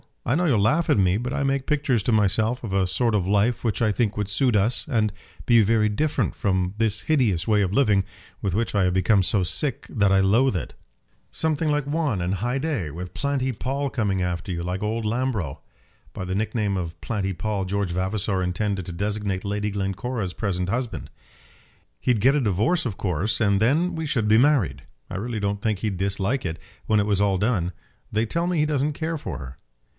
I 0.25 0.33
know 0.35 0.45
you'll 0.45 0.59
laugh 0.59 0.89
at 0.89 0.97
me; 0.97 1.17
but 1.17 1.33
I 1.33 1.43
make 1.43 1.65
pictures 1.65 2.01
to 2.03 2.11
myself 2.11 2.63
of 2.63 2.73
a 2.73 2.87
sort 2.87 3.13
of 3.15 3.27
life 3.27 3.63
which 3.63 3.81
I 3.83 3.91
think 3.91 4.17
would 4.17 4.29
suit 4.29 4.55
us, 4.55 4.87
and 4.87 5.11
be 5.45 5.61
very 5.61 5.89
different 5.89 6.35
from 6.35 6.73
this 6.77 7.01
hideous 7.01 7.47
way 7.47 7.61
of 7.61 7.73
living, 7.73 8.03
with 8.41 8.55
which 8.55 8.73
I 8.73 8.83
have 8.85 8.93
become 8.93 9.23
so 9.23 9.43
sick 9.43 9.85
that 9.89 10.11
I 10.11 10.19
loathe 10.19 10.55
it." 10.55 10.73
"Something 11.31 11.69
like 11.69 11.85
Juan 11.85 12.21
and 12.21 12.35
Haidée, 12.35 12.91
with 12.91 13.13
Planty 13.13 13.51
Pall 13.51 13.89
coming 13.89 14.21
after 14.21 14.51
you, 14.51 14.63
like 14.63 14.81
old 14.81 15.05
Lambro." 15.05 15.59
By 16.13 16.23
the 16.25 16.35
nickname 16.35 16.77
of 16.77 16.99
Planty 17.01 17.33
Pall 17.33 17.65
George 17.65 17.91
Vavasor 17.91 18.41
intended 18.41 18.85
to 18.87 18.91
designate 18.91 19.43
Lady 19.45 19.69
Glencora's 19.69 20.33
present 20.33 20.69
husband. 20.69 21.09
"He'd 21.99 22.21
get 22.21 22.35
a 22.35 22.41
divorce, 22.41 22.85
of 22.85 22.95
course, 22.97 23.39
and 23.41 23.59
then 23.59 23.95
we 23.95 24.05
should 24.07 24.27
be 24.27 24.37
married. 24.39 24.83
I 25.09 25.17
really 25.17 25.39
don't 25.39 25.61
think 25.61 25.79
he'd 25.79 25.97
dislike 25.97 26.45
it, 26.45 26.57
when 26.87 26.99
it 26.99 27.05
was 27.07 27.21
all 27.21 27.37
done. 27.37 27.71
They 28.11 28.25
tell 28.25 28.47
me 28.47 28.59
he 28.59 28.65
doesn't 28.65 28.93
care 28.93 29.17
for 29.17 29.37
her." 29.39 29.57